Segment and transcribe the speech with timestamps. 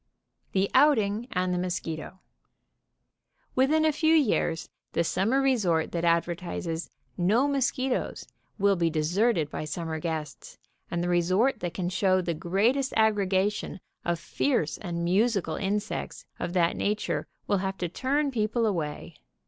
[0.53, 3.51] 128 THE OUTING AND THE MOSQUITO THE OUTING AND THE MOSQUITO.
[3.53, 6.89] Within a few years the summer resort that adver tises
[7.19, 8.25] "No mosquitoes,"
[8.57, 10.57] will be deserted by summer guests,
[10.89, 16.53] and the resort that can show the greatest aggregation of fierce and musical insects of
[16.53, 19.17] that na ture will have to turn people away.